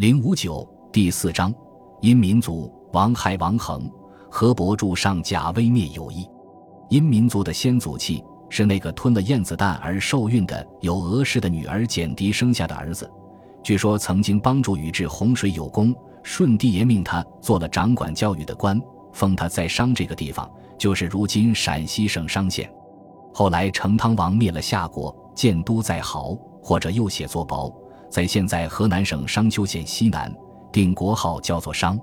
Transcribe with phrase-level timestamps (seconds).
[0.00, 1.52] 零五九第四章，
[2.00, 3.86] 殷民族王亥王恒，
[4.30, 6.26] 河伯柱上甲威灭有意。
[6.88, 13.10] 殷民族的先祖契是那个吞了燕子蛋而受孕的有俄氏的女儿简狄生下的儿子，
[13.62, 18.80] 据说曾经帮助禹治洪水有功，舜帝爷命他做了掌管教育的官，
[19.12, 22.72] 封他在商这个地方，就是如今陕西省商县。
[23.34, 27.70] 后来成汤王灭了夏国，建都在亳，或者又写作薄。
[28.10, 30.34] 在现在河南省商丘县西南，
[30.72, 31.98] 定国号叫做商，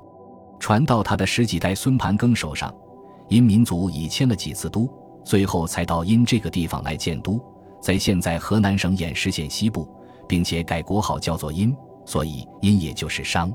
[0.57, 2.73] 传到他的十几代孙盘庚手上。
[3.27, 4.89] 殷民族已迁了几次都，
[5.25, 7.37] 最后才到殷这个地方来建都，
[7.81, 9.85] 在现在河南省偃师县西部，
[10.29, 11.75] 并且改国号叫做殷，
[12.05, 13.53] 所以殷也就是商。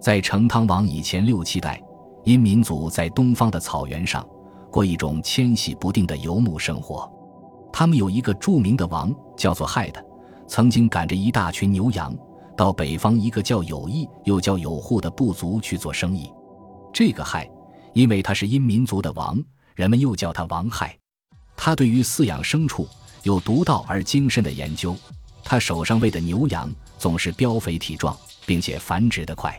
[0.00, 1.78] 在成汤王以前六七代，
[2.24, 4.26] 殷民族在东方的草原上
[4.70, 7.06] 过一种迁徙不定的游牧生活。
[7.70, 10.02] 他们有一个著名的王，叫做亥的。
[10.52, 12.14] 曾经赶着一大群牛羊
[12.54, 16.30] 到北方一个叫有义又叫有户的部族去做生意。
[16.92, 17.50] 这个亥，
[17.94, 19.42] 因为他是殷民族的王，
[19.74, 20.94] 人们又叫他王亥。
[21.56, 22.86] 他对于饲养牲畜
[23.22, 24.94] 有独到而精深的研究。
[25.42, 29.58] 他手上喂的牛羊总是膘肥体壮，并且繁殖得快。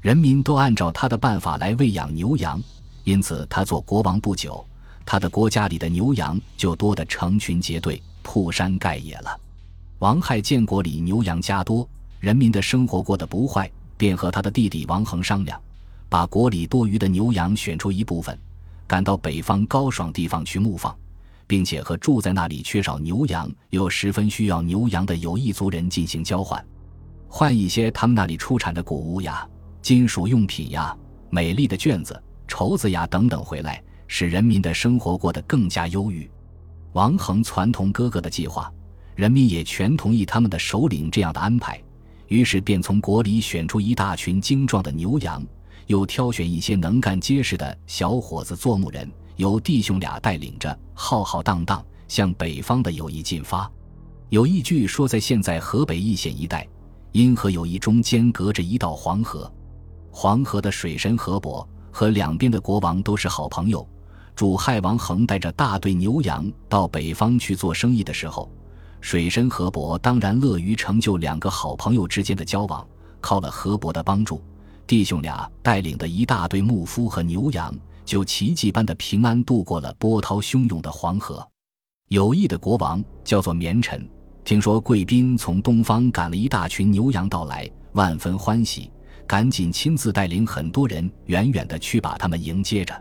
[0.00, 2.58] 人民都按照他的办法来喂养牛羊，
[3.04, 4.66] 因此他做国王不久，
[5.04, 9.38] 他的国家里的牛羊就多得成群结队、铺山盖野了。
[10.02, 15.62] 王亥建国里牛羊加多，人民的生活过得不坏，便和他的弟弟王恒商量，
[16.08, 18.36] 把国里多余的牛羊选出一部分，
[18.84, 20.92] 赶到北方高爽地方去牧放，
[21.46, 26.60] 并且和住在那里缺少牛羊又十分需要牛羊的有一族人进行交换，
[27.28, 29.48] 换一些他们那里出产的谷物呀、
[29.80, 30.96] 金属用品呀、
[31.30, 36.28] 美丽的卷子、绸子呀等等回来，使人民的生活过得更加优裕。
[36.92, 38.68] 王恒传同哥哥的计划。
[39.14, 41.80] 人民也全同意他们的首领这样的安排，
[42.28, 45.44] 于是便从国里选出一大群精壮的牛羊，
[45.86, 53.70] 又挑选一些能干结实的小伙子做牧人，由弟兄俩带领着，浩浩荡荡向北方的友谊进发。
[54.30, 56.66] 有一句说，在现在河北易县一带，
[57.12, 59.52] 因河友谊中间隔着一道黄河，
[60.10, 63.86] 黄河的水神河伯和两边的国王都是好朋友。
[64.34, 68.50] 主亥王恒带着大队牛羊到北方去做生意的时候。
[69.02, 72.86] 水神河伯当然乐于成就两个好朋友之间的交往，
[73.20, 74.40] 靠了河伯的帮助，
[74.86, 81.46] 弟兄俩带领的一大队牧夫和牛羊，就奇迹般的平安渡过了波涛汹涌的黄河。
[82.08, 84.08] 有意的国王叫做绵臣，
[84.44, 88.88] 听说贵宾从东方赶了一大群牛羊到来，万分欢喜，
[89.26, 92.94] 赶紧亲自带领很多人远远的去把他们迎接着。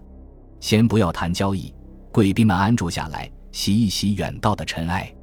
[0.60, 1.72] 先不要谈交易，
[2.12, 5.14] 贵宾们安住下来，洗一洗远道的尘埃。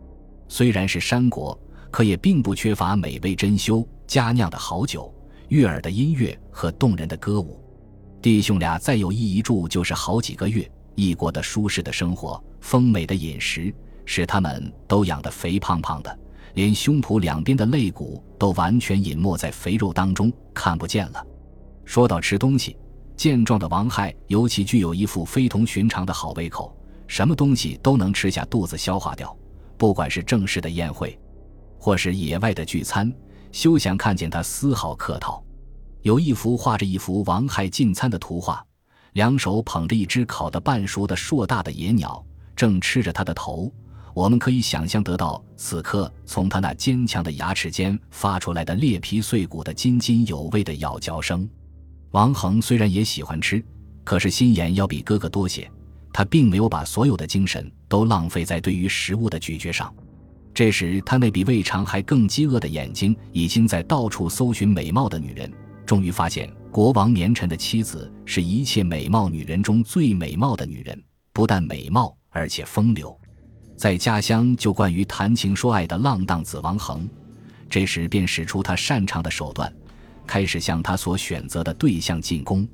[0.49, 1.59] 虽然是山国，
[1.91, 5.15] 可也并不缺乏美味珍馐、佳酿的好酒、
[5.49, 7.63] 悦耳的音乐和动人的歌舞。
[8.21, 13.73] 弟兄俩再有一一住就是好几个月，异国的舒适的生活、丰美的饮食，
[14.05, 16.19] 使他们都养得肥胖胖的，
[16.55, 21.25] 连胸脯两边的肋骨都完全隐没在肥肉当中，看不见了。
[21.85, 22.77] 说到吃东西，
[23.17, 26.77] 健壮的王亥尤其具有一副非同寻常的好胃口，
[27.07, 29.35] 什么东西都能吃下肚子消化掉。
[29.79, 31.19] 不管是正式的宴会，
[31.79, 33.11] 或是野外的聚餐，
[33.53, 35.43] 休想看见他丝毫客套。
[36.03, 38.65] 有一幅画着一幅王亥进餐的图画，
[39.13, 42.25] 两手捧着一只烤得半熟的硕大的野鸟，
[42.57, 43.73] 正吃着他的头。
[44.15, 51.49] 我们可以想象得到，此刻从他那坚强的牙齿间发出来的裂皮碎骨的津津有味的咬嚼声。
[52.11, 53.65] 王恒虽然也喜欢吃，
[54.03, 55.71] 可是心眼要比哥哥多些。
[56.13, 59.93] 他并没有把所有的精神都浪费在对于食物的咀嚼上，
[60.55, 65.51] 这时他那比胃肠还更饥饿的眼睛已经在到处搜寻美貌的女人，
[65.87, 73.19] 终于发现国王绵臣的妻子是一切美貌女人中最美貌的女人，不但美貌，而且风流。
[73.77, 77.09] 在家乡就惯于谈情说爱的浪荡子王恒，
[77.71, 79.73] 这时便使出他擅长的手段，
[80.27, 82.69] 开始向他所选择的对象进攻。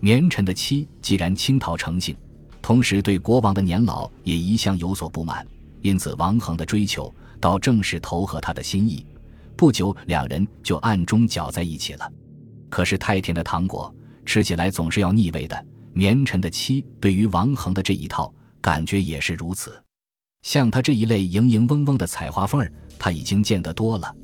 [0.00, 2.16] 绵臣的妻既然倾陶成性。
[2.62, 5.46] 同时，对国王的年老也一向有所不满，
[5.82, 9.04] 因此王恒的追求倒正是投合他的心意。
[9.56, 12.12] 不久，两人就暗中搅在一起了。
[12.68, 13.92] 可是，太甜的糖果
[14.24, 15.66] 吃起来总是要腻味的。
[15.92, 19.82] 绵臣的妻对于王恒的这一套感觉也是如此。
[20.42, 24.14] 像他这一类盈盈嗡嗡的采花蜂儿，他已经见得多了。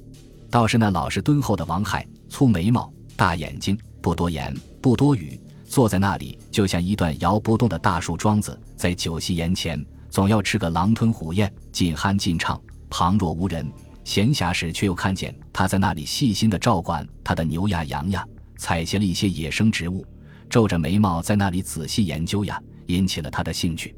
[0.49, 5.39] 倒是那老实敦厚的王亥，粗眉毛、大眼睛，不多言，不多语。
[5.67, 13.71] 坐在那里，就像一段摇不动的大树桩子，在酒席筵前，总要吃个狼吞虎咽，尽酣尽畅，旁若无人。
[14.05, 18.25] 闲暇时却又看见他在那里细心地照管他的牛呀羊呀，
[18.57, 20.07] 采撷了一些野生植物，
[20.49, 23.95] 皱着眉毛在那里仔细研究呀，引起了他的兴趣。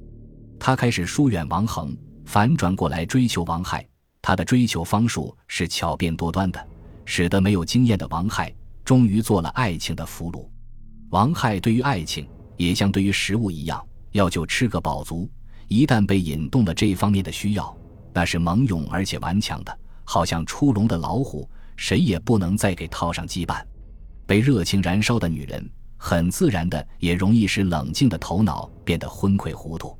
[0.58, 1.94] 他开始疏远王恒，
[2.24, 3.86] 反转过来追求王亥。
[4.22, 6.66] 他的追求方术是巧变多端的，
[7.04, 8.52] 使得没有经验的王亥
[8.84, 10.48] 终于做了爱情的俘虏。
[11.10, 13.82] 王亥对于爱情也像对于食物一样，
[14.12, 15.28] 要就吃个饱足。
[15.66, 17.76] 一旦被引动了这方面的需要，
[18.12, 23.62] 那是猛勇而且顽强的，好像出笼的老虎，谁也不能再给套上羁绊。
[24.26, 29.96] 被热情燃烧的女人，很自然的也容易使冷静的头脑变得昏聩糊涂。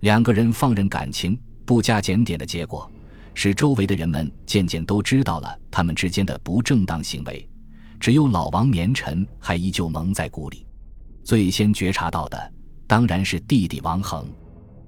[0.00, 2.90] 两个人放任感情不加检点的结果，
[3.32, 7.48] 使周围的人们渐渐都知道了他们之间的不正当行为。
[8.02, 10.66] 只有老王绵尘还依旧蒙在鼓里。
[11.22, 12.52] 最先觉察到的，
[12.84, 14.26] 当然是弟弟王恒。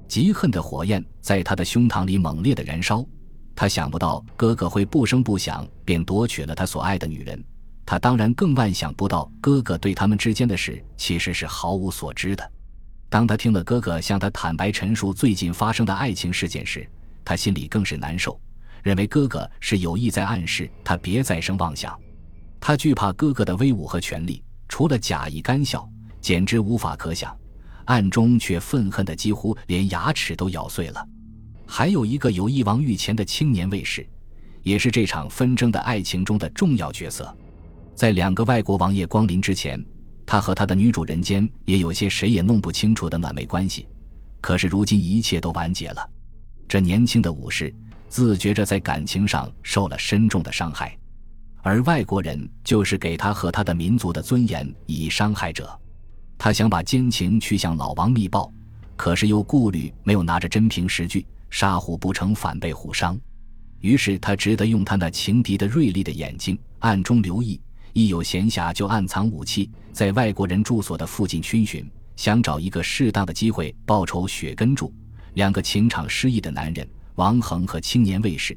[0.08, 3.06] 嫉恨的火焰在他的胸膛里猛烈的燃烧，
[3.54, 7.40] 他想不到哥哥会不声不响便夺取了他所爱的女人，
[7.86, 12.52] 他当然更万想不到哥哥对他们之间的事其实是毫无所知的。
[13.08, 16.84] 当他听了哥哥向他坦白陈述最近发生的爱情事件时，
[17.24, 18.40] 他心里更是难受，
[18.82, 21.96] 认为哥哥是有意在暗示他别再生妄想。
[22.66, 25.86] 他惧怕哥哥的威武和权力，除了假意干笑，
[26.18, 27.36] 简直无法可想。
[27.84, 31.06] 暗中却愤恨的几乎连牙齿都咬碎了。
[31.66, 34.08] 还有一个有一王御前的青年卫士，
[34.62, 37.36] 也是这场纷争的爱情中的重要角色。
[37.94, 39.78] 在两个外国王爷光临之前，
[40.24, 43.86] 他和他的女主人间也有些谁也弄不清楚的暖昧关系。
[44.40, 46.10] 可是如今一切都完结了。
[46.66, 47.70] 这年轻的武士
[48.08, 50.96] 自觉着在感情上受了深重的伤害，
[51.64, 55.76] 而外国人就是给他和他的民族的尊严以伤害者。
[56.36, 58.52] 他想把奸情去向老王密报，
[58.96, 63.18] 可是又顾虑没有拿着真凭实据，杀虎不成反被虎伤。
[63.80, 67.58] 于是他只得用他那情敌的锐利的眼睛暗中留意，
[67.94, 74.92] 一有闲暇就暗藏武器，在外国人住所的附近逡巡，想找一个适当的机会报仇雪根住。
[75.32, 78.54] 两个情场失意的男人王恒和青年卫士，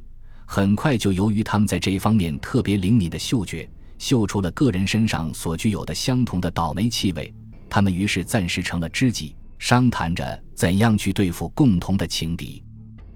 [0.49, 7.31] 很快就由于他们在这一方面特别灵敏的嗅觉，嗅出了个人身上所具有的相同的倒霉气味。
[7.69, 12.63] 他们于是暂时成了知己，商谈着怎样去对付共同的情敌。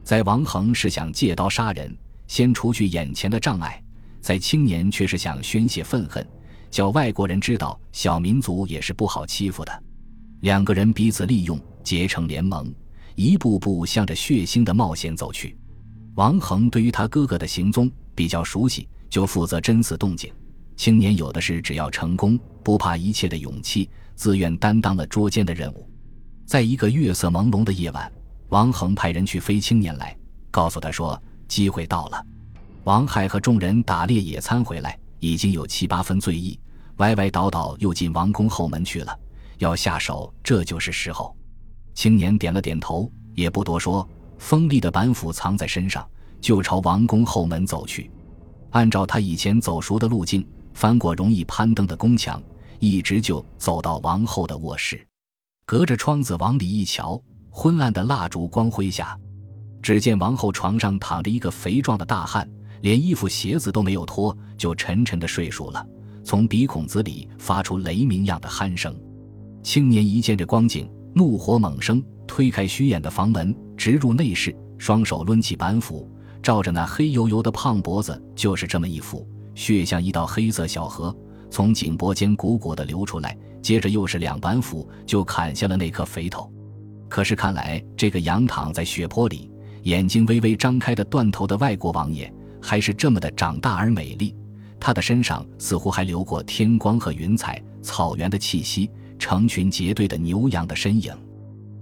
[0.03, 1.97] 在王恒是想借刀杀人，
[2.27, 3.81] 先除去眼前的障碍；
[4.19, 6.27] 在青年却是想宣泄愤恨，
[6.69, 9.83] 叫外国人知道小民族也是不好欺负的。
[10.41, 12.71] 两个人彼此利用，结成联盟，
[13.15, 15.55] 一步步向着血腥的冒险走去。
[16.15, 20.31] 王恒对于他哥哥的行踪比较熟悉，就负责侦测动静。
[20.75, 23.89] 青年有的是只要成功不怕一切的勇气。
[24.13, 25.89] 自愿担当了捉奸的任务，
[26.45, 28.11] 在一个月色朦胧的夜晚，
[28.49, 30.15] 王恒派人去飞青年来，
[30.51, 32.23] 告诉他说机会到了。
[32.83, 36.59] 王亥和众人打猎野餐回来，已经有七八分醉意，
[36.97, 39.19] 歪歪倒倒又进王宫后门去了。
[39.57, 41.35] 要下手，这就是时候。
[41.95, 44.07] 青年点了点头，也不多说，
[44.41, 46.05] 锋利的板斧藏在身上，
[46.41, 48.09] 就朝王宫后门走去。
[48.71, 52.41] 按照他以前走熟的路径，翻过容易攀登的宫墙。
[52.79, 54.99] 一直就走到王后的卧室，
[55.67, 57.21] 隔着窗子往里一瞧，
[57.51, 59.15] 昏暗的蜡烛光辉下，
[59.79, 62.49] 只见王后床上躺着一个肥壮的大汉，
[62.81, 65.85] 连衣服鞋子都没有脱，就沉沉的睡熟了，
[66.25, 68.99] 从鼻孔子里发出雷鸣样的鼾声。
[69.61, 76.07] 青年一见这光景，怒火猛生，推开虚掩的房门，直入内室，双手抡起板斧，
[76.43, 81.11] 照着那黑油油的胖脖子，就是这么一斧，血像一道黑色小河。
[81.49, 86.47] 从颈脖间汩汩地流出来，接着又是两板斧，就砍下了那颗肥头。
[87.09, 89.49] 可是看来，这个仰躺在血泊里、
[89.81, 94.35] 眼睛微微张开的断头的外国王爷，还是这么的长大而美丽。
[94.79, 101.11] 他的身上似乎还流过天光和云彩、草原的气息，成群结队的牛羊的身影。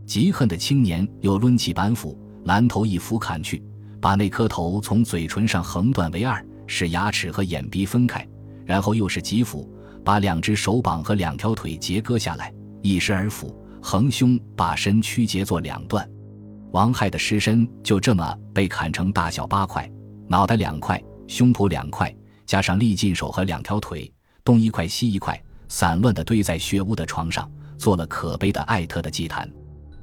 [0.10, 3.64] 极恨的青年又抡起板斧，拦头一斧砍去，
[4.02, 8.28] 把那颗头从嘴唇上横断为二，使牙齿和眼鼻分开。
[8.66, 9.72] 然后又是几斧，
[10.04, 12.52] 把两只手膀和两条腿截割下来，
[12.82, 16.10] 一时而斧，横胸把身曲截作两段。
[16.72, 19.88] 王亥的尸身就这么被砍成大小八块，
[20.28, 22.12] 脑袋两块，胸脯两块，
[22.48, 24.12] 加上利劲手和两条腿，
[24.44, 27.48] 东一块西一块，散乱地堆在血污的床上，
[27.78, 29.48] 做了可悲的艾特的祭坛。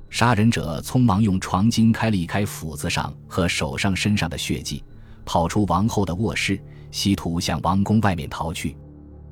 [0.08, 4.82] 杀人者匆忙用床巾开了一开斧子上和手上身上的血迹，
[5.24, 6.60] 跑出王后的卧室。
[6.92, 8.74] 企图向王宫外面逃去，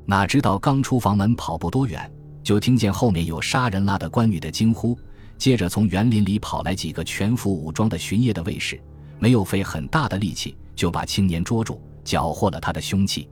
[0.05, 2.13] 哪知道刚出房门，跑不多远，
[2.43, 4.99] 就听见后面有杀人啦的官女的惊呼。
[5.39, 8.79] 接着从园林里跑来几个全副武装的巡夜的卫士，
[9.19, 13.31] 没有费很大的力气，就把青年捉住，缴获了他的凶器，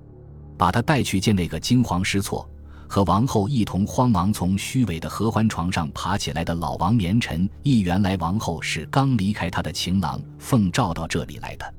[0.57, 2.49] 把他带去见那个惊慌失措。
[2.93, 11.75] 和王后一同慌忙从虚伪的合欢床上爬起来的老王绵臣，一原来王后是刚离开他的情郎奉诏到这里来的。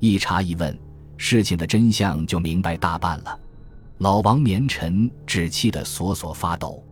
[0.00, 0.78] 一查一问，
[1.16, 3.40] 事情的真相就明白大半了。
[4.00, 6.84] 老王绵臣只气得索索发抖。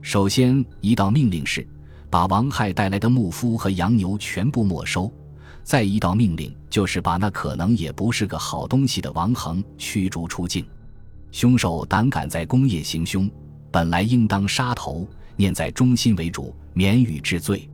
[0.00, 1.66] 首先一道命令是，
[2.08, 5.10] 把王亥带来的牧夫和羊牛全部没收；
[5.64, 10.64] 再一道命令就是把那可能也不是个好东西的王恒驱逐出境。
[11.30, 13.30] 凶手胆敢在工业行凶，
[13.70, 15.06] 本来应当杀头，
[15.36, 17.68] 念在忠心为主，免予治罪。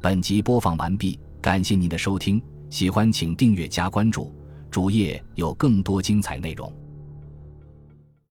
[0.00, 4.32] 本集播放完毕，感谢您的收听，喜欢请订阅加关注，
[4.70, 6.72] 主页有更多精彩内容。